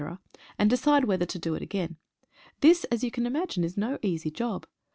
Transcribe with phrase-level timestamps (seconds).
[0.57, 1.95] and decide whether to do it again.
[2.61, 4.65] This, as you can imagine, is no easy job.